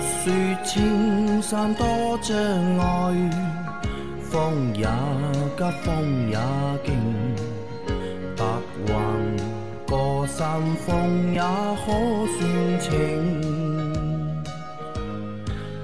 [0.00, 0.32] 莫说
[0.64, 2.34] 青山多障
[2.78, 3.30] 碍，
[4.22, 4.86] 风也
[5.58, 6.38] 急，风也
[6.82, 6.96] 劲，
[8.34, 8.44] 白
[8.86, 8.94] 云
[9.86, 11.92] 过山峰也可
[12.38, 12.88] 算情。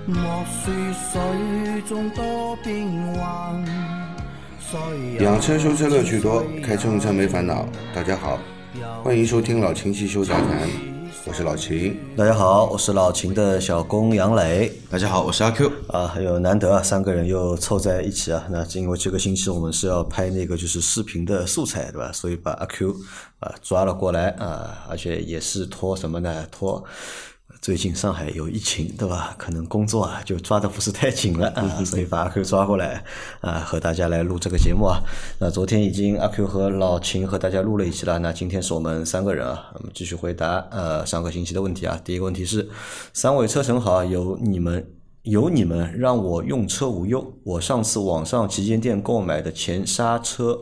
[0.07, 0.16] 莫
[0.65, 0.73] 说
[1.12, 3.62] 水中多变幻，
[5.21, 7.69] 养车修车乐趣多，开车用车没烦恼。
[7.95, 8.38] 大家好，
[9.05, 10.96] 欢迎收听老秦汽修杂谈，
[11.27, 11.98] 我是老秦。
[12.16, 14.73] 大家好，我是老秦的小工杨磊。
[14.89, 15.69] 大家好，我是阿 Q。
[15.89, 18.47] 啊，还有难得啊，三个人又凑在一起啊。
[18.49, 22.12] 那因为这个星期我们是要拍那个就是视频的素材，对吧？
[22.12, 22.95] 所以把阿 Q
[23.41, 26.47] 啊抓了过来啊，而且也是托什么呢？
[26.52, 26.83] 托
[27.61, 29.35] 最近上海有疫情，对吧？
[29.39, 33.03] 可能工作啊就抓的不是太紧了啊，所以把阿 Q 抓过来
[33.41, 35.01] 啊，和大家来录这个节目啊。
[35.41, 42.01] 那昨天已经阿 Q 和老秦和大家录了一期了，那今天是我们三个人啊，我们继续回答呃上个星期的问题啊。
[42.05, 42.69] 第一个问题是，
[43.13, 44.93] 三位车神好，有你们。
[45.27, 47.37] 有你们让我用车无忧。
[47.43, 50.57] 我上次网上旗舰店购买的前刹车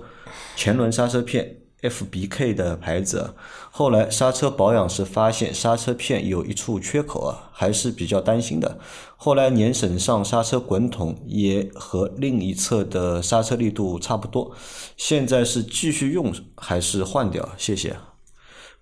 [0.57, 1.55] 前轮刹车片
[1.89, 3.35] FBK 的牌子，
[3.71, 8.79] 后来刹车保养时发现刹车片有一处缺口啊，还是比较担心的。
[9.17, 14.55] 后来年审上刹车滚筒也和另一侧的刹车力度差不多，
[14.97, 17.49] 现在是继续用还是换掉？
[17.57, 17.97] 谢谢。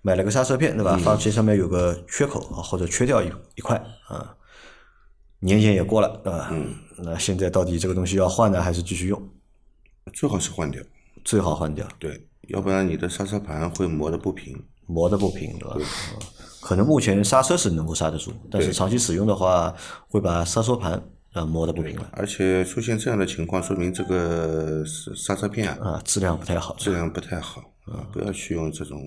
[0.01, 0.97] 买了个刹车片对吧？
[0.97, 3.75] 发现上面有个缺口啊，或者缺掉一一块
[4.07, 4.35] 啊。
[5.39, 6.49] 年限也过了，对吧？
[6.51, 9.21] 嗯，那现在到底这个东西要换呢，还是继续用？
[10.13, 10.81] 最好是换掉，
[11.23, 14.55] 最好换掉，对，要不然你的刹车盘会磨得不平。
[14.85, 15.75] 磨得不平，对吧？
[15.77, 16.27] 嗯
[16.63, 19.75] 可能目前刹车是能够刹得住，但是长期使用的话，
[20.07, 20.93] 会把刹车盘
[21.33, 26.73] 啊磨得不平了而且出现这样的情况，说明这个是刹车片啊啊，质量不太好。
[26.75, 28.97] 质量不太好啊，不要去用这种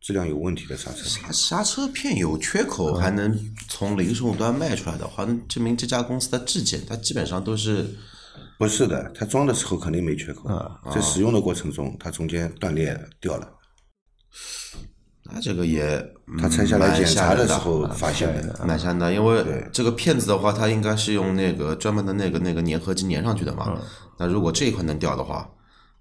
[0.00, 1.32] 质量有问题的刹车片。
[1.32, 3.36] 刹车片有缺口还能
[3.68, 7.96] 从零售端卖出来的话，那证明这家公司的质检它基本上都是
[8.60, 13.50] 不是的，它装的时候肯定没缺口，啊在使用的过程中，它中间断裂掉了，
[15.32, 15.98] 那这个也
[16.38, 18.62] 它拆下来检查的的时候发现的。
[18.66, 23.80] 蛮吓人的，因为这个片子的话，它应该是用那个专门的那个那个粘合剂粘上去的嘛。
[24.18, 25.50] 那如果这一块能掉的话，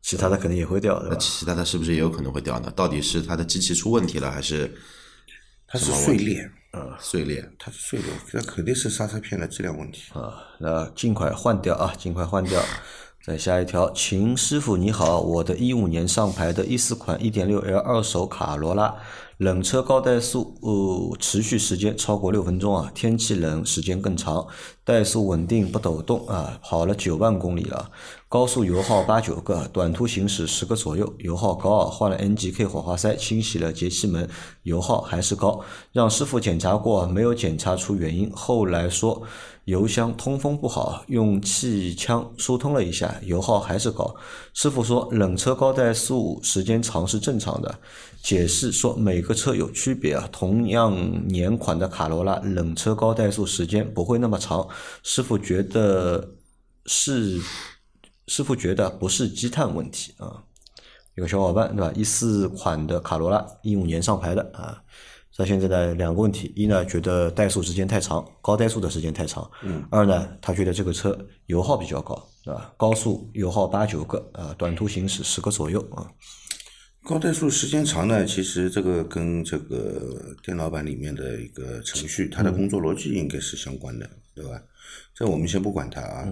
[0.01, 1.17] 其他的肯定也会掉，的那吧？
[1.17, 2.69] 其他的是不是也有可能会掉呢？
[2.75, 4.69] 到底是它的机器出问题了，还是
[5.65, 6.51] 它是碎裂，
[6.99, 7.49] 碎裂？
[7.57, 10.11] 它是碎裂，那肯定是刹车片的质量问题。
[10.13, 12.61] 啊，那尽快换掉啊，尽快换掉。
[13.21, 18.95] 再下一条，秦师傅你好，我的一五年上牌的一四款一点六 L 二手卡罗拉，
[19.37, 24.47] 冷车高怠速，呃，持续时间超过六分钟啊，天气冷时间更长，
[24.85, 27.91] 怠速稳定不抖动啊，跑了九万公里了，
[28.29, 34.29] 高速油耗八九个，短途行驶十个左右，油耗高啊，换了 NGK 火花塞，清洗了节气门，
[34.61, 35.59] 油耗还是高，
[35.91, 39.23] 让师傅检查过，没有检查出原因，后来说。
[39.65, 44.15] 油箱通风不好，用气枪疏通了一下，油耗还是高。
[44.51, 47.79] 师傅说冷车高怠速时间长是正常的，
[48.23, 50.27] 解释说每个车有区别啊。
[50.31, 54.67] 同样年款的卡罗拉冷车高怠速时间不会那么长。
[55.03, 56.31] 师傅觉得
[56.87, 57.39] 是，
[58.29, 60.43] 师傅觉得不是积碳问题啊。
[61.15, 61.91] 有个小伙伴对吧？
[61.95, 64.81] 一四款的卡罗拉，一五年上牌的啊。
[65.35, 72.73] 他现在的两个问题：一呢，觉得怠速时间太长，高怠速的时间太长；嗯，二呢，他觉得这个车油耗比较高，对吧？
[72.77, 76.11] 高速油耗八九个，啊，短途行驶十个左右啊。
[77.05, 84.61] 高怠速时间长呢，其实这个跟这个电脑版里面的一个程序，它的工作逻辑应该是相关的，对吧？
[85.15, 86.27] 这我们先不管它啊。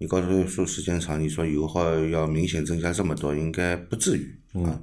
[0.00, 4.80] 你高怠速时间长，你说油耗要明显增加这么多，应该不至于啊。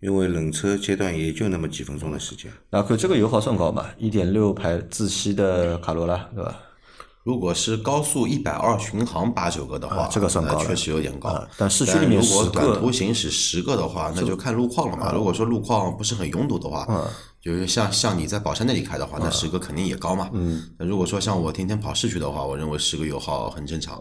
[0.00, 2.50] 因为冷车阶段也就那么几分钟的时间。
[2.70, 3.84] 那可这个油耗算高嘛？
[3.98, 6.58] 一点六排自吸的卡罗拉，对吧？
[7.22, 11.28] 如果是高速一百二巡航八九个的话，啊这个算高确实有点高。
[11.28, 15.12] 啊但市区里面如果10个短途行驶十个的话，那就看路况了嘛。
[15.12, 16.86] 如果说路况不是很拥堵的话，
[17.42, 20.30] 就是像像你在宝山那里开的话，那十个肯定也高嘛。
[20.32, 20.62] 嗯。
[20.78, 24.00] 那如果说像我天天跑市区的话，我认为十个油耗很正常。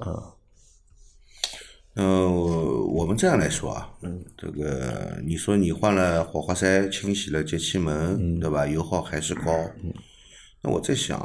[1.95, 8.67] 呃，我们这样来说啊，嗯，这个你说你换了火花塞，清洗了节气门，对吧？
[8.67, 9.43] 油耗还是高。
[10.61, 11.17] 那我在想，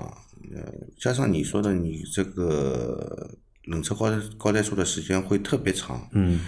[0.54, 6.40] 呃，加上你说的，你这个冷车高高怠速的时间会特别长，嗯，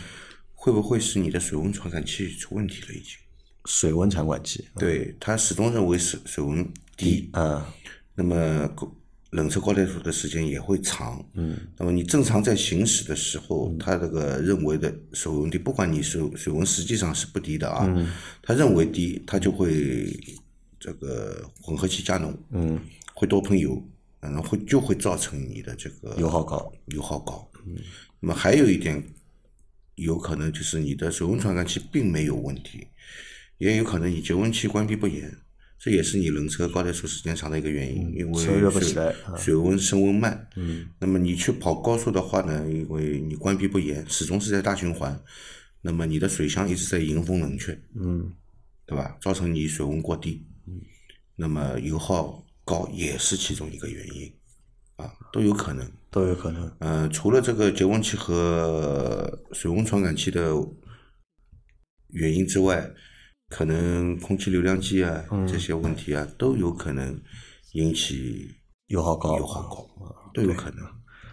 [0.55, 2.95] 会不会是你的水温传感器出问题了？
[2.95, 3.17] 已经？
[3.65, 7.73] 水温传感器，对，它始终认为水水温低，啊，
[8.15, 8.93] 那么高
[9.32, 18.12] 冷车高怠速的时间也会长，嗯，那么你正常在行驶的时候，它这个认为的水温低，不管你水水温实际上是不低的啊，嗯，
[18.43, 20.14] 它认为低，它就会
[20.79, 22.79] 这个混合气加浓，嗯，
[23.14, 23.82] 会多喷油，
[24.20, 27.50] 然后，会就会造成你的这个油耗高，油耗高。
[27.67, 27.76] 嗯，
[28.20, 29.02] 那么还有一点，
[29.94, 32.87] 有可能就是你的水温传感器并没有问题，
[33.56, 35.34] 也有可能你节温器关闭不严，
[35.84, 38.40] 这也是你冷车高怠速时间长的一个原因，因为
[39.37, 40.49] 水温升温慢。
[40.55, 45.20] 嗯，那么你去跑高速的话呢，因为你关闭不严，始终是在大循环，
[45.81, 47.76] 那么你的水箱一直在迎风冷却。
[47.96, 48.32] 嗯，
[48.87, 49.17] 对吧？
[49.20, 50.46] 造成你水温过低，
[51.34, 54.32] 那么油耗高也是其中一个原因，
[54.94, 55.84] 啊，都有可能。
[56.12, 56.73] 都有可能。
[56.79, 60.55] 嗯、除了这个节温器和水温传感器的
[62.11, 62.88] 原因之外，
[63.55, 67.21] 可能空气流量计啊、这些问题啊都有可能
[67.73, 68.49] 引起
[68.87, 69.87] 油耗高，油耗高，
[70.33, 70.83] 都有可能。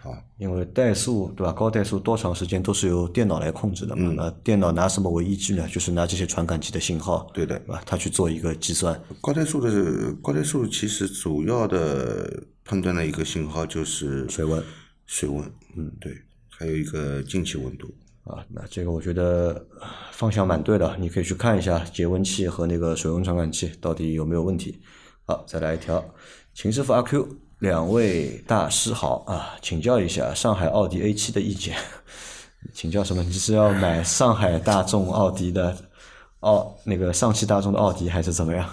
[0.02, 1.52] 啊，因为怠速对吧？
[1.52, 4.12] 高怠速多长时间都是由电脑来控制的嘛。
[4.14, 5.66] 那电脑拿什么为依据呢？
[5.68, 7.82] 就是拿这些传感器的信号，对的对吧？
[7.86, 8.98] 它去做一个计算。
[9.22, 14.62] 高怠速的高怠速其实主要的判断的一个信号就是水温。
[15.06, 15.42] 水温，
[15.76, 16.16] 嗯，对，
[16.48, 17.92] 还有一个进气温度。
[18.30, 19.64] 啊，那这个我觉得
[20.12, 24.80] 方向蛮对的，你可以去看一下节温器和那个水温传感器到底有没有问题。
[25.26, 26.04] 好，再来一条，
[26.54, 27.28] 秦师傅阿 Q
[27.60, 31.76] 两位大师好啊，请教一下上海奥迪 A 7的意见。
[32.74, 33.22] 请教什么？
[33.22, 35.76] 你是要买上海大众奥迪的
[36.40, 38.68] 奥那个上汽大众的奥迪，还是怎么样？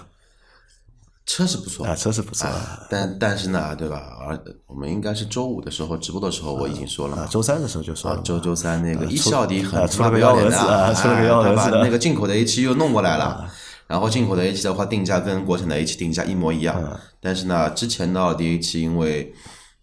[1.28, 1.86] 车是不错。
[1.86, 2.48] 啊，车是不错。
[2.48, 4.16] 啊，但但是呢，对吧？
[4.26, 4.36] 而
[4.66, 7.22] 我们应该是周五的时候直播的时候，我已经说了嘛。
[7.22, 11.56] 啊，，周三的时候就说了，，啊周周三那个一出汽奥迪很啊出了个不要脸的幺蛾子啊出了个幺蛾子。
[11.56, 13.48] 把的那个进口的 A 7又弄过来了。
[13.86, 16.82] 然后进口的 A 7的话，定价跟国产的 A 7定价一模一样，
[17.20, 19.32] 但是呢，之前的奥迪 A 7因为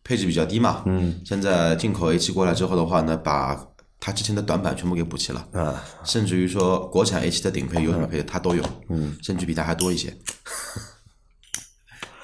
[0.03, 3.59] 配置比较低嘛，嗯，现在进口 A 7过来之后的话呢，把
[3.99, 10.15] 它之前的短板全部给补齐了，啊，甚至于说国产 A 7的顶配有什么配置它都有，嗯，甚至比它还多一些。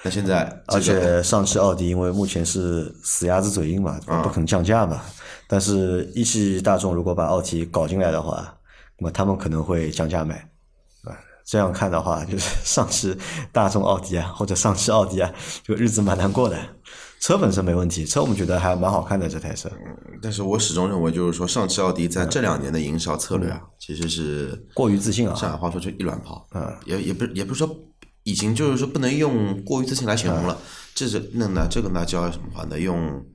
[0.03, 5.01] 那现在而且上汽奥迪因为目前是死鸭子嘴硬嘛，不肯降价嘛。
[5.47, 8.55] 但是一汽大众如果把奥迪搞进来的话，
[8.97, 10.35] 那么他们可能会降价卖。
[11.03, 11.13] 啊，
[11.45, 13.15] 这样看的话，就是 上汽
[13.51, 15.31] 大众奥迪啊，或者上汽奥迪啊，
[15.63, 16.57] 这个日子蛮难过的。
[17.19, 19.69] 车本身没问题，车我们觉得还蛮好看的这台车，
[20.23, 25.35] 但是我始终认为，就是说上汽奥迪在这两年的营销策略啊，其实是过于自信啊。
[25.35, 27.69] 上海话说就一卵泡，嗯，也也不是也不是说
[28.23, 30.57] 已经就是说不能用过于自信来形容了，
[30.93, 32.79] 这是那呢这个呢叫什么话呢？
[32.79, 33.25] 用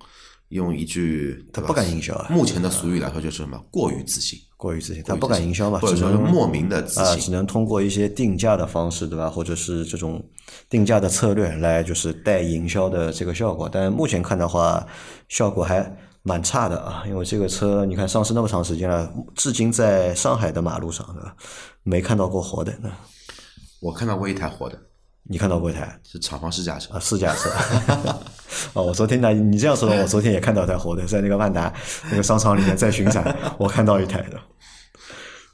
[0.50, 3.60] 用一句他不敢营销啊目前的俗语来说就是什么？
[3.68, 9.28] 过于自信，过于自信，他不敢营销嘛，或者说是莫名的自啊，信只能通过一些定价的方式，对吧？
[9.28, 10.24] 或者是这种
[10.70, 13.68] 定价的策略来就是带营销的这个效果。
[13.68, 14.86] 但目前看的话，
[15.28, 15.84] 效果还
[16.22, 21.34] 蛮差的啊，因为这个车你看上市那么长时间了，至今在上海的马路上，对吧？
[21.82, 22.72] 没看到过活的。
[23.86, 24.76] 那我看到过一台活的，
[25.22, 27.48] 你看到过一台是厂房试驾车啊，试驾车。
[28.74, 31.72] 哦，我昨天呢，你这样说的，我昨天也看到一台活的，在那个万达
[32.10, 34.38] 那个商场里面在巡展，我看到一台的。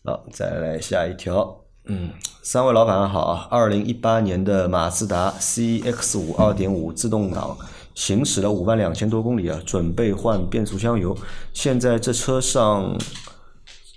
[0.05, 1.59] 好，再来下一条。
[1.85, 2.11] 嗯，
[2.43, 3.49] 三位老板好啊！
[3.51, 7.59] 二零一八年的马自达 CX 五二点五自动挡
[7.95, 11.17] 行驶了五万两千多公里啊，准备换变速箱油。
[11.53, 12.97] 现在这车上，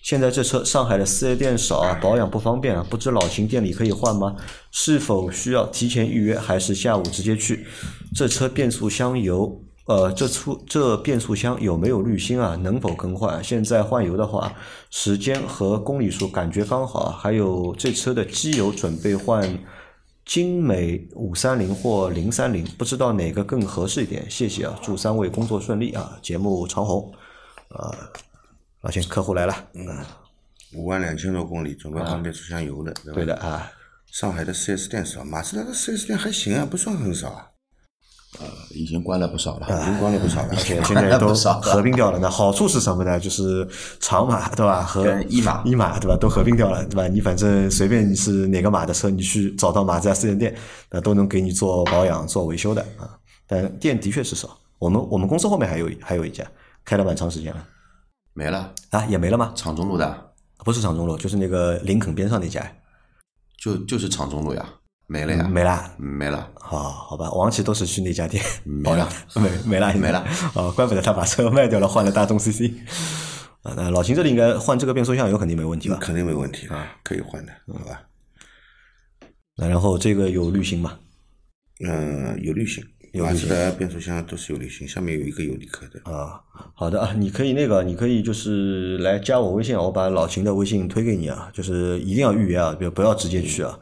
[0.06, 4.36] 现在这车上海的四 S 店少啊，保养不方便啊，不知老秦店里可以换吗？
[4.70, 7.66] 是否需要提前预约，还是下午直接去？
[8.14, 12.56] 这车变速箱油，呃，这出这变速箱有没有滤芯啊？
[12.58, 13.44] 能否更换？
[13.44, 14.54] 现在换油的话，
[14.92, 17.18] 时间和公里数感觉刚好啊。
[17.20, 19.58] 还有这车的机油准备换
[20.24, 24.24] 精美五三零或零三零，不知道哪个更合适一点？
[24.30, 27.12] 谢谢啊，祝三位工作顺利啊，节目长虹。
[27.70, 27.90] 啊，
[28.86, 29.84] 老秦，客户来了，嗯，
[30.76, 33.16] 五万两千多公里，准备换变速箱油了，对吧？
[33.16, 33.36] 对的。
[33.38, 33.72] 啊，
[34.12, 37.48] 上海的四 S 店少，马自达的四 S 店还行啊，不算很少啊，
[38.70, 40.50] 已经关了不少了，已经关了不少了。
[40.52, 42.20] 而且现在都少合并掉了。
[42.20, 43.18] 那好处是什么呢？
[43.20, 43.68] 就是
[44.00, 44.84] 长马对吧？
[44.84, 46.16] 和一马一马对吧？
[46.16, 47.08] 都合并掉了对吧？
[47.08, 50.56] 你反正随便你是哪个马的车，你去找到马自达四 S 店，
[50.92, 53.18] 那都能给你做保养、做维修的啊。
[53.48, 54.56] 但店的确是少。
[54.78, 56.46] 我们我们公司后面还有还有一家，
[56.84, 57.68] 开了蛮长时间了
[58.38, 59.54] 没了，啊，也没了吗？
[59.56, 62.70] 厂中路的不是长中路，就是那个林肯边上那家，
[63.58, 64.66] 就就是厂中路呀，
[65.08, 65.96] 没了呀，没啦。
[65.98, 66.52] 没了。
[66.60, 70.28] 好，好吧，王琦都是去那家店没保养了， 没没了，没了。
[70.54, 72.74] 哦，怪不得他把车卖掉了，换了大众 CC。
[73.64, 75.98] 啊，那老秦这里应该换这个变速箱油肯定没问题吧？
[76.02, 78.02] 肯定没问题啊，可以换的，好吧？
[79.56, 81.00] 那然后这个有滤芯吗？
[81.86, 82.84] 嗯，有滤芯，
[83.24, 86.12] 马自达变速箱都是有滤芯，下面有一个有离克的。
[86.12, 86.42] 啊，
[86.74, 93.80] 好的啊，你可以那个，你可以就是来加我微信，我把老秦的微信推给你啊，就是一定要预约啊，不要不要直接去啊。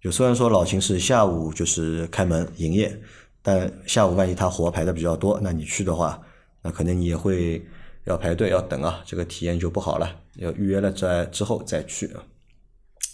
[0.00, 3.00] 就虽然说老秦是下午就是开门营业，
[3.42, 6.20] 但下午万一他活排的比较多，那你去的话，
[6.62, 7.64] 那可能你也会
[8.04, 10.10] 要排队要等啊，这个体验就不好了。
[10.36, 12.22] 要预约了再之后再去啊。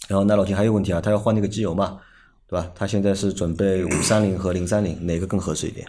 [0.07, 1.99] 然后那老秦还有问题啊，他要换那个机油嘛，
[2.51, 2.69] 对吧？
[2.75, 5.87] 他现在是准备五三零和零三零，哪个更合适一点？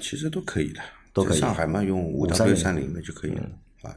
[0.00, 0.80] 其实都可以的，
[1.12, 3.42] 都可以上海嘛，用五 W 三零的就可以了
[3.82, 3.92] 啊。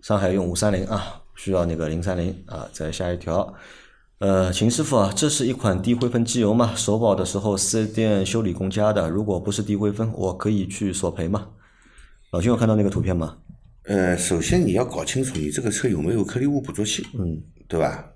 [0.00, 2.68] 上海用五三零啊，需要那个零三零啊。
[2.72, 3.52] 再下一条，
[4.18, 6.72] 呃，秦师傅啊，这是一款低灰分机油嘛？
[6.76, 11.48] 首保的时候四 S 店修理工加的，如果不是低灰分，我可以去索赔吗？
[12.30, 13.38] 老秦有看到那个图片吗？
[13.86, 18.08] 呃，首先你要搞清楚你这个车有没有颗粒物捕捉器，嗯，对吧？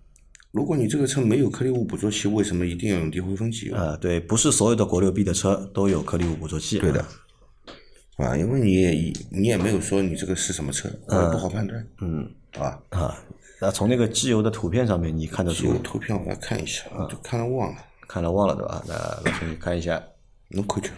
[0.51, 3.77] 如果你这个车没有颗粒物捕捉器，为什么一定要用低灰分机油？
[3.77, 6.79] 啊，对，不是所有的国六 B 的车都有颗粒物捕捉器。
[6.79, 7.05] 对的，
[8.17, 12.81] 啊，因为你也你也没有说你这个是什么车，我也不好判断，嗯啊。
[12.91, 13.19] 啊，
[13.61, 17.79] 那从那个机油的图片上面，你看得出有图片我来看一下，都看了忘了，
[18.09, 18.83] 看了忘了对吧？
[18.89, 18.95] 那
[19.31, 20.03] 老秦你看一下
[20.49, 20.93] 侬看看。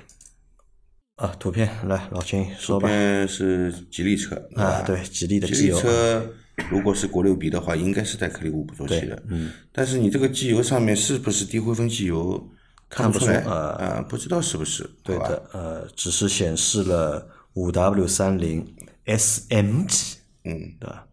[1.17, 2.89] 啊，图片来，老秦说这吧。
[2.89, 6.25] 边是吉利车啊，对，吉利的吉利机油，车
[6.69, 9.23] 如果是国六 B 的话，应该是带颗粒物捕捉器的。
[9.29, 9.53] 嗯。
[9.73, 12.49] 但是你这个机油上面是不是低灰分机油，
[12.89, 18.67] 看不出来呃啊，不知道是不是，对的，呃，只是显示了五 W 三零
[19.07, 21.07] SM 级，嗯，对吧？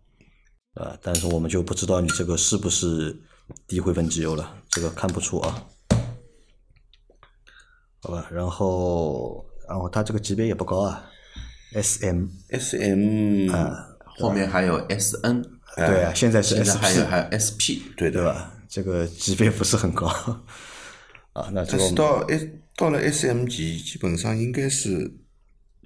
[0.75, 3.16] 啊，但是我们就不知道你这个是不是
[3.68, 5.63] 低灰分机油了，这个看不出啊。
[8.00, 11.04] 好吧，然后，然后它这个级别也不高啊
[11.74, 13.50] ，SM，S M
[14.20, 15.44] 后面还有 S N，
[15.76, 18.12] 对啊，现在是现在还有 SP，还有 S P，对。
[18.12, 18.54] 对吧？
[18.68, 20.08] 这个级别不是很高
[21.34, 21.50] 啊。
[21.52, 25.12] 那这是到 S 到了 S M 级，基本上应该是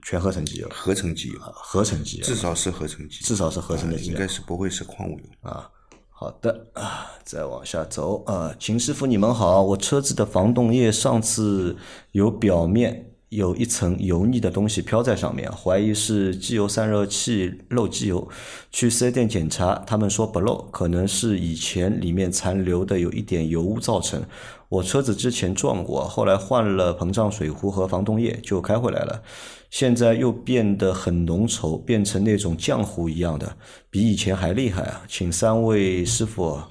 [0.01, 5.25] 全合成机油，合成机油，合成机油至少是合成机油，至少是合成的机油啊应该是不会是矿物油。
[5.41, 5.69] 啊。
[6.09, 11.75] 好的啊，再往下走啊，秦师傅你们好，我车子的防冻液上次
[12.11, 18.27] 有表面有一层油腻的东西飘在上面，怀疑是机油散热器漏机油，
[18.73, 24.21] 去四 S 店检查，他们说不漏，可能是以前里面残留的有一点油污造成。
[24.67, 29.21] 我车子之前撞过，后来换了膨胀水壶和防冻液就开回来了，
[29.69, 33.55] 现在又变得很浓稠，变成那种浆糊一样的，
[33.89, 35.03] 比以前还厉害啊！
[35.07, 36.61] 请三位师傅，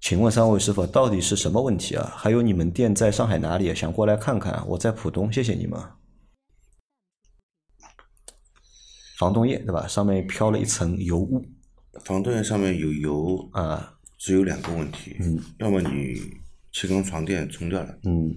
[0.00, 2.12] 请问三位师傅到底是什么问题啊？
[2.16, 3.74] 还有你们店在上海哪里？
[3.74, 5.78] 想过来看看，我在浦东，谢谢你们。
[9.18, 9.86] 防冻液对吧？
[9.88, 11.44] 上面飘了一层油污
[12.04, 16.14] 防冻液上面有油，啊，只有两个问题，嗯要么你
[16.72, 18.32] 气缸床垫冲掉了，嗯，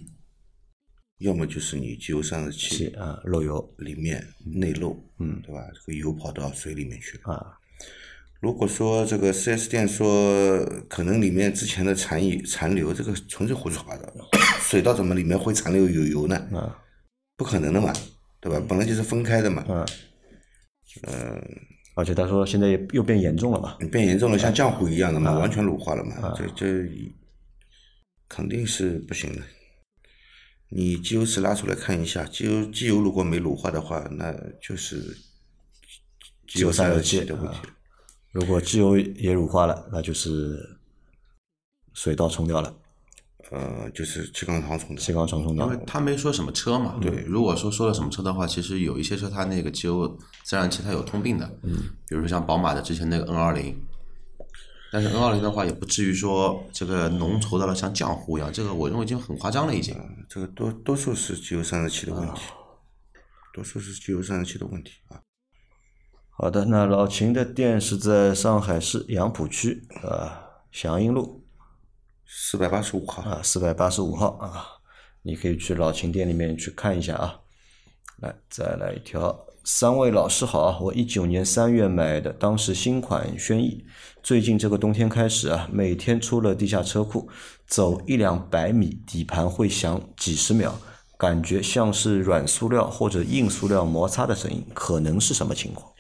[1.20, 5.62] 要么就是你机油散热器啊，漏油里面内漏，嗯，对吧？
[5.76, 7.36] 这个油跑到水里面去了。
[7.36, 7.60] 啊，
[8.42, 14.12] 如果说这个 4S 店说可能里面之前的残余残留，这个纯粹胡说八道。
[14.62, 16.36] 水道怎么里面会残留有油呢？
[16.54, 16.76] 啊
[17.38, 17.94] 不可能的嘛，
[18.40, 18.60] 对吧？
[18.68, 19.64] 本来就是分开的嘛。
[19.70, 19.86] 嗯，
[21.08, 21.42] 嗯
[21.96, 26.90] 而且他说现在又变严重了嘛，变严重了，像浆糊一样的嘛，完全乳化了嘛，这这
[28.28, 29.42] 肯定是不行的。
[30.70, 35.16] 你机油尺拉出来看一下，机油机油如果没乳化的话，那就是
[36.48, 37.60] 机油散热器的问题。
[38.32, 40.80] 如果机油也乳化了，那就是
[41.94, 42.74] 水道冲掉了，
[43.52, 45.02] 呃，就是气缸床冲的。
[45.02, 45.84] 气缸床冲掉因为。
[45.86, 46.98] 他没说什么车嘛。
[47.02, 51.76] 对，如果说说了什么车的话，其实有一些车它那个机油自然气它有通病的，嗯，
[52.08, 53.78] 比如说像宝马的之前那个 N 二零，
[54.94, 59.94] 但是 N 二零的话也不至于说这个浓稠到了像浆糊一样，这个我认为已经很夸张了已经。
[60.30, 62.44] 这个多多数是机油散热器的问题，
[63.54, 65.20] 多数是机油散热器的问题啊。
[66.42, 71.46] 好的，那老秦的店是在上海市杨浦区啊祥英路
[72.26, 74.66] 四百八十五号，啊四百八十五号啊，
[75.22, 77.42] 你可以去老秦店里面去看一下啊。
[78.22, 83.86] 来，再来一条，三位老师好啊，我一九年三月买的，当时新款轩逸，
[84.24, 87.30] 最近这个冬天开始啊，每天出了地下车库，
[87.68, 90.74] 走一两百米，底盘会响几十秒，
[91.20, 95.91] 感觉像是软塑料或者硬塑料摩擦的声音，可能是什么情况？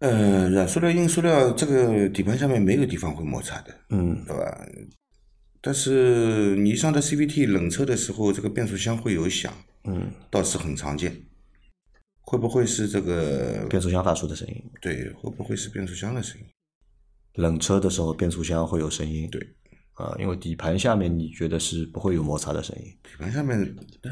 [0.00, 4.66] 呃，软塑料、硬塑料这个底盘下面没有地方会摩擦的，嗯，对吧？
[5.60, 9.52] 但是你上的 CVT 冷车的时候，这个变速箱会有响，
[9.84, 11.14] 嗯，倒是很常见。
[12.22, 13.66] 会不会是这个？
[13.68, 14.54] 变速箱发出的声音。
[14.80, 16.46] 对，会不会是变速箱的声音？
[17.34, 19.28] 冷车的时候，变速箱会有声音。
[19.30, 19.40] 对，
[19.94, 22.84] 啊，因为底盘下面你觉得是不会有摩擦的声音。
[23.02, 23.60] 底盘下面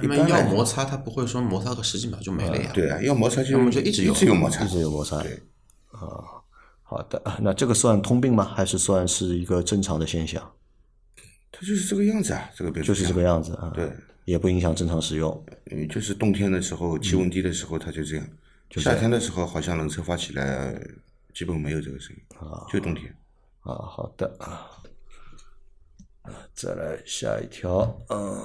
[0.03, 2.71] 一般要摩擦，它不会说摩擦个十几秒就没了呀。
[2.75, 5.23] 对啊，要摩擦就要么就一直有一直有摩擦，一直有摩擦。
[5.23, 5.41] 对，
[6.83, 8.45] 好的，啊那这个算通病吗？
[8.45, 10.43] 还是算是一个正常的现象？
[11.53, 13.71] 它就是这个样子啊，这个就是这个样子啊。
[13.75, 13.91] 对，
[14.25, 15.45] 也不影响正常使用。
[15.71, 18.27] 嗯，就是冬天的时候，气温低的时候，它就这样。
[18.71, 20.79] 就夏天的时候，好像冷车发起来，
[21.35, 22.23] 基本没有这个声音。
[22.39, 23.15] 啊，就冬天。
[23.61, 24.71] 啊，好的啊。
[26.53, 28.39] 再来下一条，嗯，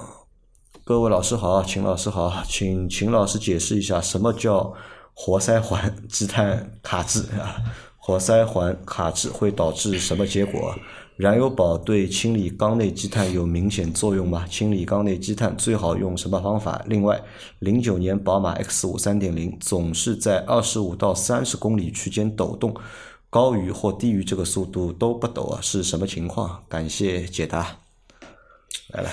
[0.84, 4.74] 各位老师好，秦老师好，请秦老师解释一下什么叫
[5.14, 7.62] 活塞环积碳卡滞啊？
[7.96, 10.74] 活塞环卡滞会导致什么结果？
[11.16, 14.44] 燃油宝对清理缸内积碳有明显作用吗？
[14.50, 16.84] 清理缸内积碳最好用什么方法？
[16.86, 17.22] 另外，
[17.60, 22.74] 零九年宝马 X 五三点零总是在二十五到三十公里区间抖动。
[23.30, 26.62] 高于或低于这个速度都不抖啊，是什么情况？
[26.68, 27.78] 感谢解答。
[28.88, 29.10] 来了，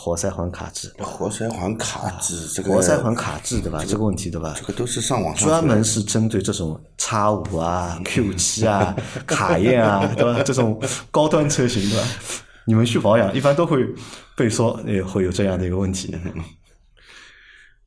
[0.00, 0.88] 活塞环卡滞。
[0.98, 3.84] 活塞环卡滞，这个活塞环卡滞对吧？
[3.86, 4.54] 这个问题对吧？
[4.56, 10.42] 这个都是上网专门是针对这种叉五啊、Q 七啊、 卡宴啊，对吧？
[10.42, 12.08] 这种高端车型对吧？
[12.64, 13.86] 你们去保养一般都会
[14.34, 16.16] 被说也会有这样的一个问题。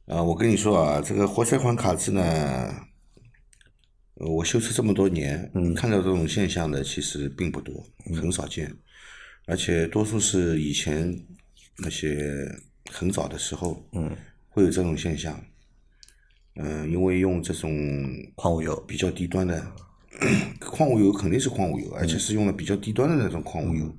[0.05, 2.21] 啊，我跟你说啊，这个活塞环卡滞呢。
[4.17, 7.83] 我修车这么多年，嗯看到这种现象的其实并不多，
[8.21, 8.71] 很少见，
[9.47, 11.11] 而且多数是以前
[11.77, 12.49] 那些
[12.91, 14.09] 很早的时候，嗯
[14.49, 15.43] 会有这种现象。
[16.55, 17.71] 嗯，因为用这种
[18.35, 19.65] 矿物油比较低端的，
[20.59, 23.97] 矿物油肯定是矿物油，而且是用了比较低端的那种矿物油，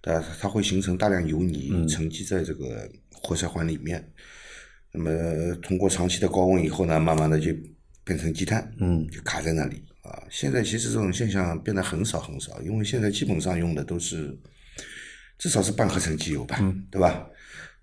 [0.00, 4.10] 它它会形成大量油泥沉积在这个活塞环里面，
[4.92, 7.50] 那么通过长期的高温以后呢，慢慢的就。
[8.06, 10.24] 变成积碳，嗯，就卡在那里啊。
[10.28, 14.38] 现在其实这种现象变得很少很少，因为现在基本上用的都是，
[15.38, 16.58] 至少是半合成机油吧，
[16.90, 17.26] 对吧？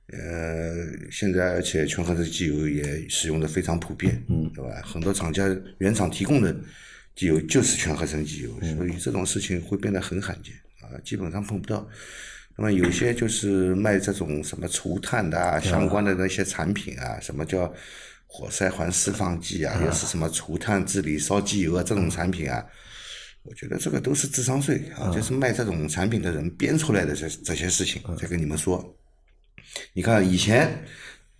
[0.07, 0.73] 呃，
[1.11, 4.81] 现在而且全合成机油也使用的非常普遍，嗯，对吧？
[4.83, 5.43] 很多厂家
[5.77, 6.53] 原厂提供的
[7.15, 11.87] 机油就是全合成机油，所以这种事情会变得很罕见啊，基本上碰不到。
[12.57, 17.73] 那么有些就是卖这种什么除碳的啊，相关的那些产品啊，什么叫？
[18.33, 22.65] 活塞环释放剂啊，又是什么除碳治理、烧机油啊，这种产品啊，
[23.43, 28.95] 我觉得这个都是智商税啊，就是卖这种产品的人编出来的这这些事情，再跟你们说。
[29.93, 30.69] 你看以前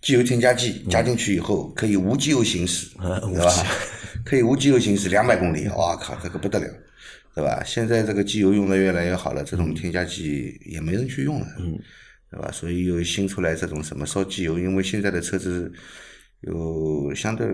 [0.00, 3.66] 机油添加剂加进去以后可以无机油行驶，对吧？
[4.24, 6.66] 可以无机油行驶两百公里，哇靠，这个不得了，
[7.34, 7.62] 对吧？
[7.64, 11.46] 现在这个机油用的越来越好了，这种添加剂也没人去用了，
[12.30, 12.50] 对吧？
[12.50, 15.72] 所以又新出来这种什么烧机油，因为现在的车子。
[16.44, 17.46] 有相对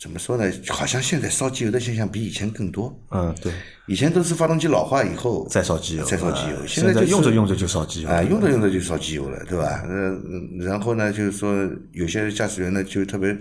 [0.00, 0.52] 怎么说呢？
[0.68, 2.94] 好像现在烧机油的现象比以前更多。
[3.10, 3.52] 嗯，对。
[3.86, 6.66] 以前都是发动机老化以后再烧机油，再烧机油。
[6.66, 8.08] 现在用着用着就烧机油。
[8.08, 9.82] 啊，用着用着就烧机油了，对吧？
[9.88, 11.54] 嗯，然后呢，就是说
[11.92, 13.36] 有些驾驶员呢就特别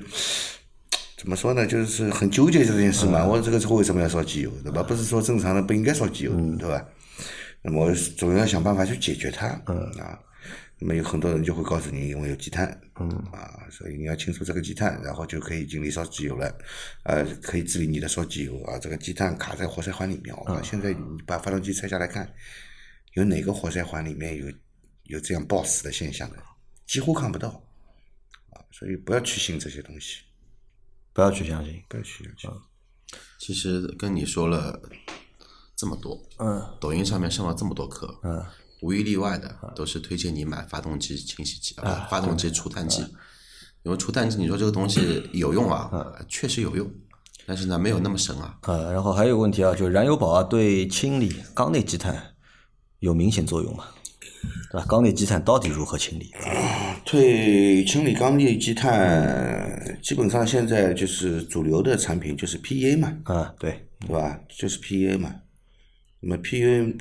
[1.17, 1.65] 怎么说呢？
[1.65, 3.25] 就是很纠结这件事嘛。
[3.25, 4.83] 我这个车为什么要烧机油，对吧？
[4.83, 6.83] 不是说正常的不应该烧机油，对吧？
[7.61, 9.47] 那么总要想办法去解决它。
[9.67, 10.19] 嗯啊。
[10.85, 16.53] 那么有很多人就会告诉你，因为有积碳，嗯啊，所以你要清除这个积碳，然后就可以进行烧机油了，
[17.05, 18.77] 呃，可以治理你的烧机油啊。
[18.77, 22.29] 这个积碳卡在活塞环里面，我啊，现在你把发动机拆下来看，
[23.13, 24.51] 有哪个活塞环里面有
[25.03, 26.37] 有这样爆死的现象的？
[26.85, 27.47] 几乎看不到，
[28.49, 30.17] 啊，所以不要去信这些东西，
[31.13, 32.61] 不要去相信，不要去相信。
[33.39, 34.81] 其实跟你说了
[35.77, 38.45] 这么多，嗯，抖音上面上了这么多课，嗯。
[38.83, 43.01] 无一例外的都是推荐你买发动机清洗剂啊，发动机除碳剂。
[43.83, 45.89] 因为除碳剂，你说这个东西有用啊？
[46.27, 46.89] 确实有用，
[47.45, 48.57] 但是呢，没有那么神啊。
[48.63, 52.35] 呃，然后还有个问题啊，就是燃油宝啊，对清理缸内积碳
[52.99, 53.85] 有明显作用吗？
[54.69, 54.85] 对吧？
[54.87, 56.33] 缸内积碳到底如何清理？
[57.05, 63.17] 对，清理缸内积碳，基本上现在就是主流的产品就是 PEA 嘛。
[63.23, 64.39] 啊，对，对吧？
[64.49, 65.33] 就是 PEA 嘛。
[66.19, 66.97] 那么 PEA。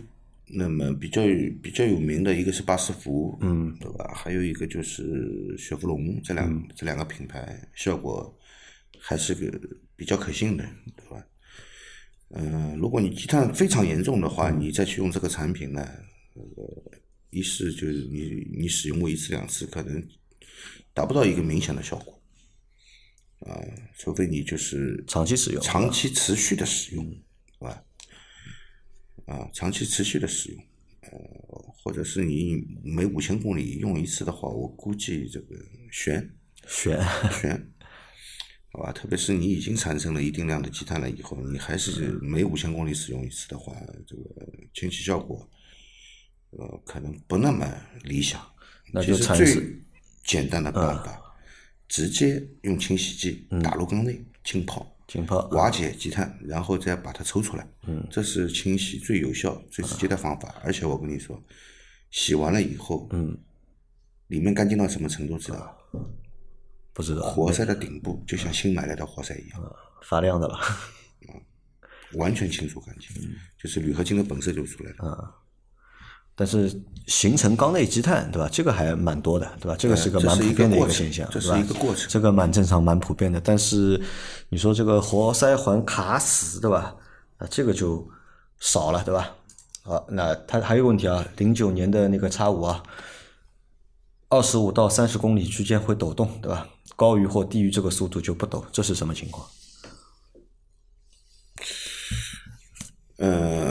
[0.54, 1.22] 那么比较
[1.62, 4.12] 比较有名的一个是巴斯夫，嗯，对吧？
[4.14, 8.38] 还有一个就是雪佛龙，这两这两个品牌效果
[9.00, 9.50] 还是个
[9.96, 11.24] 比较可信的，对吧？
[12.34, 15.86] 嗯，如果你积碳非常严重的话，你再去用这个产品呢，
[16.34, 16.42] 呃
[17.30, 20.02] 一是就是你你使用过一次两次，可能
[20.92, 22.22] 达不到一个明显的效果，
[23.40, 23.56] 啊，
[23.96, 27.82] 除非你就是长期使用、长期持续的使用，是吧？
[29.26, 30.64] 啊，长期持续的使用，
[31.02, 35.56] 呃，或者是你每五千公里用一次的话，我估计这个
[35.90, 36.28] 悬
[36.66, 36.98] 悬
[37.30, 37.72] 悬，
[38.72, 38.92] 好吧？
[38.92, 43.74] 特别是你已经产生了一定量的积碳了以后，你还是每五千公里使用一次的话，
[44.06, 44.22] 这个
[44.74, 45.48] 清洗效果，
[46.50, 47.66] 呃，可能不那么
[48.04, 48.40] 理想。
[48.94, 49.82] 那就最
[50.24, 51.18] 简单的办法，
[51.88, 54.94] 直接用清洗剂打入缸内浸泡。
[55.12, 60.54] 浸泡瓦解积碳，然后再把它抽出来，嗯，这是清洗最有效、最直接的方法。
[60.64, 61.38] 而且我跟你说，
[62.10, 63.36] 洗完了以后，嗯，
[64.28, 65.76] 里面干净到什么程度知道吧？
[66.94, 70.58] 不知道，活塞的顶部就像新买来的活塞一样，发亮的了。
[72.14, 73.10] 完全清除干净，
[73.58, 75.34] 就是铝合金的本色就出来了。
[76.34, 76.72] 但是
[77.06, 78.48] 形成缸内积碳，对吧？
[78.50, 79.76] 这个还蛮多的，对吧？
[79.78, 82.08] 这个是个蛮普遍的一个现象，这是一个过程。
[82.08, 83.40] 这个蛮正常、蛮普遍的。
[83.40, 84.00] 但是
[84.48, 86.94] 你说这个活塞环卡死，对吧？
[87.38, 88.08] 啊，这个就
[88.60, 89.34] 少了，对吧？
[89.82, 92.82] 好，那它还有个问题啊，零九年的那个叉五啊，
[94.28, 96.68] 二十五到三十公里区间会抖动，对吧？
[96.94, 99.46] 高于或低于这个速度就不抖，这是什么情况？
[103.16, 103.61] 呃，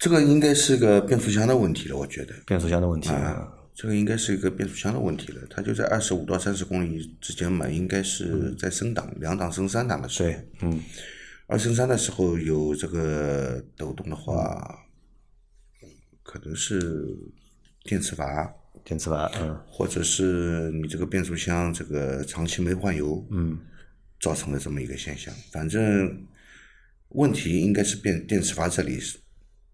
[0.00, 2.34] 这个应该是个变速箱的问题了，我觉得。
[2.46, 5.42] 变速箱的问题啊，啊，这个应该是一个变速箱的问题了。
[5.50, 10.30] 它就在二十五到三十公里之间嘛，应该是在升档，两档升三档的时候。
[10.30, 10.80] 对，嗯，
[11.48, 14.86] 二升三的时候有这个抖动的话，
[16.22, 17.06] 可能是
[17.84, 18.50] 电磁阀，
[18.82, 23.58] 电磁阀，嗯，或者是你这个变速箱这个长期没换油，嗯，
[24.18, 25.34] 造成了这么一个现象。
[25.52, 26.26] 反正
[27.10, 29.18] 问题应该是变电磁阀这里是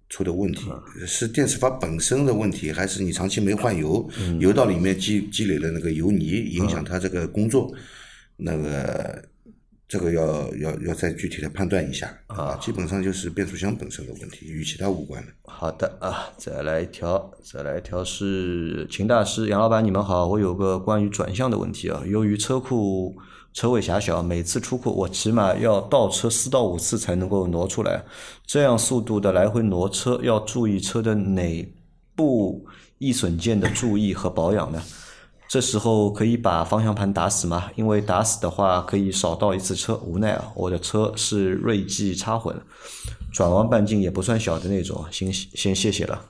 [0.08, 0.66] 出的问题，
[1.06, 4.08] 是电磁阀本身的问题，还是你长期没换油，
[4.40, 7.72] 油道里面积积累了那个油泥，影响它这个工作，
[8.36, 9.22] 那个。
[9.88, 15.32] 这个要要要再具体的判断一下啊，基本上就是变速箱本身的问题，与其他无关的。
[15.44, 22.02] 好的啊，再来一条，再来一条是秦大师杨老板，你们好，我有个关于转向的问题啊。
[22.04, 23.16] 由于车库
[23.52, 28.04] 车位狭小，每次出库我起码要倒车四到五次才能够挪出来，
[28.44, 31.74] 这样速度的来回挪车要注意车的哪
[32.16, 32.66] 部
[32.98, 34.82] 易损件的注意和保养呢？
[35.48, 37.70] 这时候可以把方向盘打死吗？
[37.76, 39.94] 因为打死的话可以少倒一次车。
[40.04, 42.54] 无奈啊，我的车是锐际插混，
[43.32, 45.04] 转弯半径也不算小的那种。
[45.10, 46.20] 先先谢谢了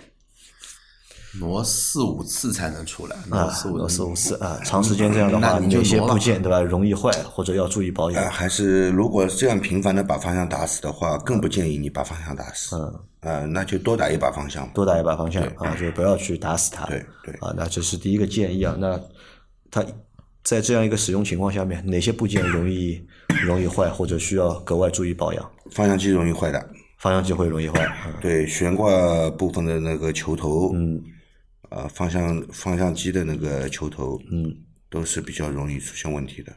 [1.38, 8.30] 挪四五次才能出来，挪啊，四五挪四五次啊，长时间这样的话，那你就哪些部件对吧容易坏或者要注意保呃，养？
[8.30, 12.76] 还是如果这样频繁的把方向打死的话，更不建议你把方向打死。
[12.76, 14.66] 嗯，呃，那就多打一把方向。
[14.72, 16.86] 多打一把方向啊，就不要去打死它。
[16.86, 18.74] 对对啊，那这是第一个建议啊。
[18.78, 18.98] 那
[19.70, 19.84] 它
[20.42, 23.04] 在这样一个使用情况下面，哪些部件容易
[23.44, 25.50] 容易坏或者需要格外注意保养？
[25.72, 27.84] 方向机容易坏的，方向机会容易坏。
[27.84, 31.02] 啊对悬挂部分的那个球头，嗯，
[31.70, 34.55] 呃，方向方向机的那个球头，嗯，
[34.88, 36.52] 都是比较容易出现问题的，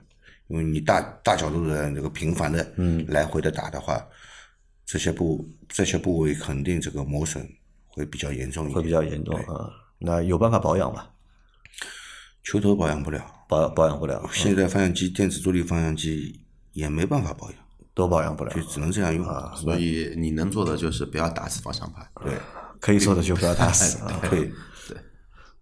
[0.47, 4.05] 因为你大大角度的那个频繁的，嗯，来回的打的话，
[4.85, 7.47] 这些部这些部位肯定这个磨损
[7.87, 9.69] 会比较严重一点，会比较严重啊。
[9.97, 11.07] 那有办法保养吗？
[12.41, 16.41] 球头保养不了，保保养不了，现在方向机电子助力方向机
[16.71, 17.59] 也没办法保养，
[17.93, 18.61] 都保养不了就。
[18.63, 19.25] 只能这样用。
[19.55, 22.07] 所以你能做的就是不要打死方向盘。
[22.23, 22.33] 对
[22.79, 24.21] 可以做的就不要打死啊。
[24.31, 24.49] 对，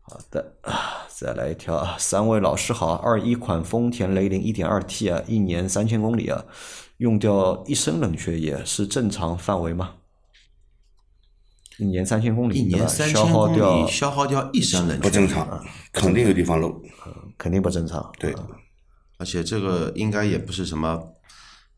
[0.10, 6.46] 好的啊，再来一条啊，三位老师好，二一款丰田雷凌一点二 T 啊，一年三千公里啊，
[6.96, 9.96] 用掉一升冷却液是正常范围吗？
[11.78, 16.82] 一年三千公里，一年三消千公耗掉里消耗掉一升冷却，不正常，肯定有地方漏。
[17.38, 18.10] 肯定不正常。
[18.18, 18.34] 对，
[19.18, 21.04] 而且这个应该也不是什么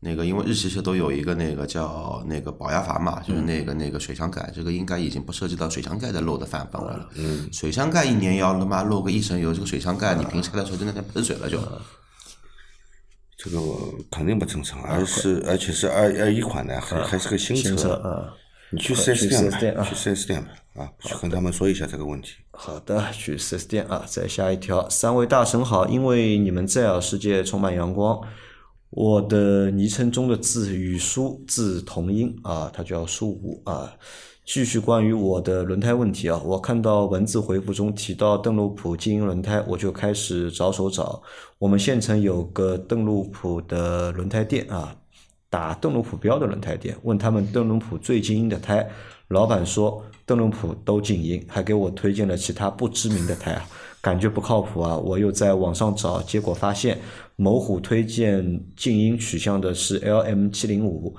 [0.02, 7.08] 那个，因为日系车都有一个那个叫那个保压阀嘛，就是那个那个水箱盖，这个应该已经不涉及到水箱盖的漏的范范围了。
[7.16, 11.58] 嗯，水箱盖一年要他妈漏个一升油，这个水箱盖你平时开的时候就那天喷水了就。
[13.36, 13.58] 这个
[14.10, 17.92] 肯定不正常，而是而且是二二一款的，还还是个新新车车。
[17.94, 18.34] 啊。
[18.72, 22.34] 你去四 S 店 4S 店啊吧，去四 S 店吧，啊，去跟他们说一下这个问题。
[22.52, 24.04] 好的，去四 S 店啊。
[24.06, 28.20] 再下一条，三位大神好，因为你们在啊，世界充满阳光。
[28.90, 33.92] 我的昵称中的字与书字同音啊，它叫书武啊。
[34.44, 41.22] 继续关于我的轮胎问题啊，我看到文字回复中提到邓禄普精英轮胎，我就开始着手找。
[41.58, 44.92] 我们县城有个邓禄普的轮胎店啊，
[45.48, 48.84] 打邓禄普标的轮胎店，问他们邓禄普最精英的胎，
[49.28, 53.60] 老板说邓禄普都静音，还给我推荐了其他不知名的台，
[54.00, 54.96] 感觉不靠谱啊！
[54.96, 57.00] 我又在网上找，结果发现
[57.34, 61.16] 某虎推荐静音取向的是 LM 七零五，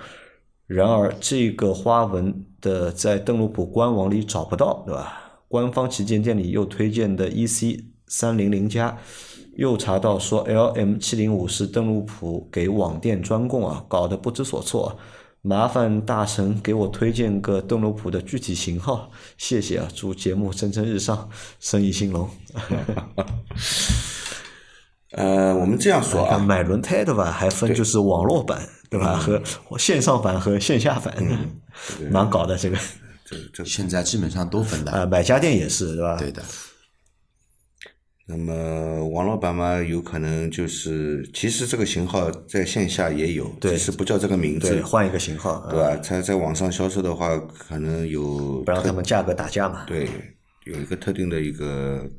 [0.66, 5.42] 然而这个花纹的在邓禄普官网里找不到，对吧？
[5.50, 8.98] 官方旗舰店里又推荐的 EC 三零零加。
[9.58, 14.98] 又查到说 LM 七零五是邓禄普给网店专供啊，搞得不知所措、
[15.44, 19.88] 麻烦大神给我推荐个邓禄普的具体型号，谢谢啊！
[19.96, 21.28] 祝节目蒸蒸日上，
[21.60, 22.30] 生意兴隆。
[25.14, 27.32] 呃，我们这样说啊，买轮胎的吧？
[27.32, 29.18] 还分就是网络版对吧？
[29.18, 29.42] 和
[29.80, 31.16] 线上版和线下版，
[32.12, 32.78] 蛮搞的这个。
[33.26, 36.18] 这这现在基本上都分的，啊，买家电也是对吧？
[36.18, 36.44] 对的。
[38.32, 45.98] 那么王老板嘛，有可能就是，其实这个型号在线下也有，对只是不叫这个名字对，，换一个型号，对吧？
[45.98, 49.84] 它在网上销售的话，可能有不让他们价格打架嘛。
[49.86, 50.08] 对
[50.64, 52.10] 有一个特定的一个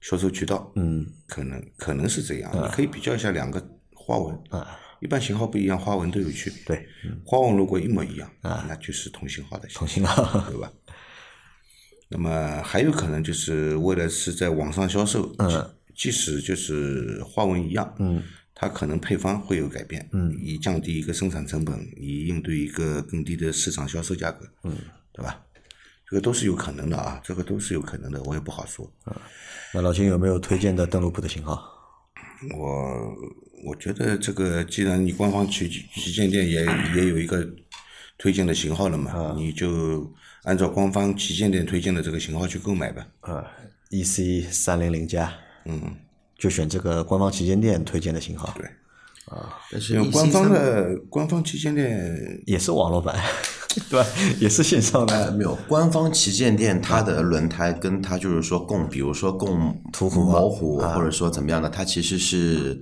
[0.00, 2.50] 销售渠道，嗯，可能可能是这样。
[2.52, 3.64] 你可以比较一下两个
[3.94, 6.58] 花纹啊，一般型号不一样，花纹都有区别。
[6.66, 6.86] 对，
[7.24, 10.72] 花纹如果一模一样，啊那就是同型号的型号同型号，对吧？
[12.10, 18.20] 那么还有可能就是为了是在网上销售，嗯，即使就是花纹一样，嗯，
[18.54, 24.76] 它可能配方会有改变，嗯，以降低一个生产成本，以应对一个更低的市场销售价格，嗯，
[25.12, 25.40] 对吧？
[26.08, 28.92] 这个都是有可能的啊，这个都是有可能的，我也不好说。
[29.72, 31.62] 那老金有没有推荐的登禄普的型号？
[32.58, 33.14] 我
[33.64, 37.48] 我觉得这个，既然你官方旗旗舰店也也有一个
[38.18, 40.12] 推荐的型号了嘛，你就
[40.44, 43.06] 按照官方旗舰店推荐的这个型号去购买吧。
[43.20, 43.44] 啊
[43.90, 45.32] ，EC 三零零加，
[45.64, 45.94] 嗯，
[46.38, 48.52] 就选这个官方旗舰店推荐的型号。
[48.56, 48.66] 对
[49.26, 53.16] 啊但是因为 EC 官方的官方旗舰店，也是网络版，
[53.88, 54.08] 对吧？
[54.40, 55.32] 也是线上呃，的。
[55.32, 62.80] 没有，官方旗舰店它的轮胎跟它就是说供，比如说供途虎啊某虎或者说怎么样的，它其实是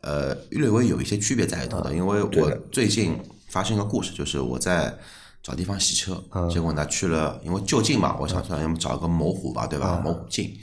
[0.00, 1.92] 呃略微有一些区别在里头的。
[1.94, 3.18] 因为我最近
[3.48, 4.96] 发生一个故事，就是我在
[5.42, 10.00] 找地方洗车，结果呢去了，因为就近嘛，我想说要么找个某虎吧，对吧？
[10.04, 10.54] 某虎近，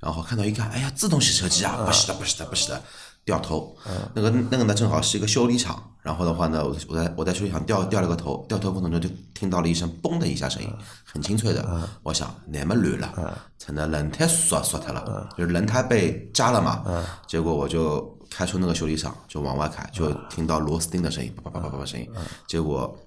[0.00, 2.82] 然后看到一看，哎呀，自动洗车机啊，不洗的，不洗的，不洗的。
[3.24, 3.76] 掉头，
[4.14, 10.72] 那个那个呢正好是一个修理厂，然后的话呢，我我在我在修理厂掉掉了个头，掉头过程中就听到了一声嘣的一下声音，
[11.04, 11.86] 很清脆的。
[12.02, 16.82] 我想那么乱了，可能轮胎缩缩脱了，就是轮胎被扎了嘛。
[17.26, 22.10] 结果我就开出那个修理厂，就往外开，就听到螺丝钉的声音，叭叭叭叭叭声音。
[22.46, 22.98] 结果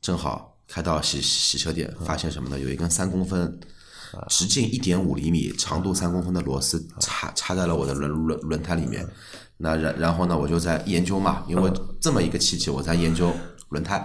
[0.00, 2.60] 正好开到洗洗车店，发现什么呢？
[2.60, 3.58] 有一根三公分。
[4.26, 9.06] 直径一点五厘米、长度三公分的螺丝插插在了我的轮轮轮胎里面，
[9.58, 13.30] 那然然后呢，我就在研究嘛，因为这么一个契机，我在研究
[13.68, 13.96] 轮胎。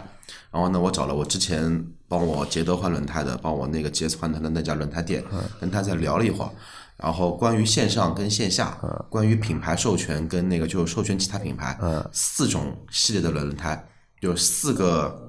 [0.52, 5.24] 然后呢，我找了我之前帮我捷德换轮胎的，帮我那个捷斯换轮胎的那家轮胎店，
[5.62, 6.52] 跟他在聊了一会儿。
[6.98, 8.78] 然后关于线上跟线下，
[9.10, 11.80] 关于品牌授权跟那个就是授权其他品牌，
[12.12, 13.88] 四种系列的轮胎，
[14.20, 15.23] 有四个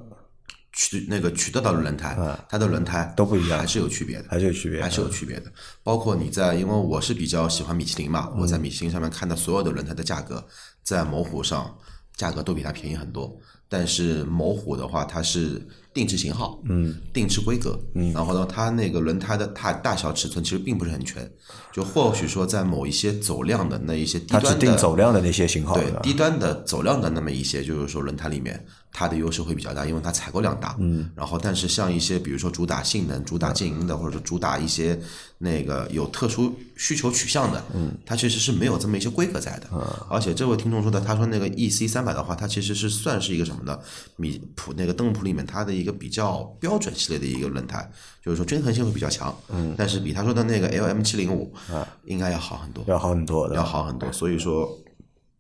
[0.75, 2.17] 渠那个渠道的轮胎，
[2.49, 5.51] 它的轮胎都不一样还是有区别的，还是有区别还是有区别的。
[5.83, 10.45] 包括你在，因为我是比较喜欢米其林嘛，我在米其林上面看到所有的轮胎的价格，
[10.83, 11.75] 在某虎上
[12.17, 13.35] 价格都比它便宜很多。
[13.69, 21.31] 但是某虎的话，它是定制型号，嗯，定制规格，嗯，然后呢，它那个轮胎的大大小尺寸其实并不是很全，
[21.73, 25.91] 就或许说在某一些走量的那一些低它端的只定走量的那些型号对。
[26.03, 30.77] 低端的走量的那么一些，就是说轮胎里面，它的优势会比较大，因为它采购量大。
[30.81, 31.09] 嗯。
[31.15, 34.99] 然后，但是像一些比如说主打性能、主打静音的，或者说主打一些
[35.39, 39.69] 那个有特殊需求取向的，嗯，它其实是没有这么一些规格在的。
[39.73, 39.81] 嗯
[40.11, 43.79] 而且这位听众说的，他说那个 EC 三百的话，它其实是算是一个什么呢？
[44.17, 47.89] 米普那个邓普里面它的一个比较标准系列的一个轮胎，
[48.23, 49.37] 就是说均衡性会比较强。
[49.49, 49.75] 嗯。
[49.77, 52.85] 但是比他说的那个 LM 七零五啊，应该要好很多。
[52.87, 54.11] 要好很多，要好很多。
[54.13, 54.69] 所以说，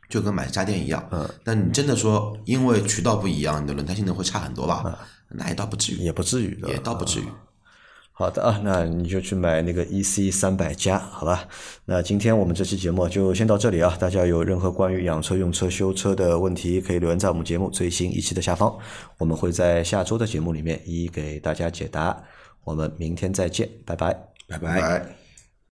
[0.09, 4.99] 就跟买家电一样，嗯，但你真的说因为渠道不一样，你的轮胎性能会差很多吧？
[5.29, 6.69] 那也倒不至于，也不至于的。
[6.69, 7.25] 也倒不至于。
[8.17, 11.49] 好的啊，那你就去买那个 EC 三百加，好吧？
[11.87, 13.97] 那今天我们这期节目就先到这里啊。
[13.99, 18.79] 大家有任何关于养车、用车、修车的问题，可以留言在我们节目最新一期的下方，
[19.19, 22.23] 我们会在下周的节目里面一一给大家解答。
[22.63, 24.17] 我们明天再见，拜拜。
[24.47, 24.81] 拜拜。
[24.81, 25.24] 拜。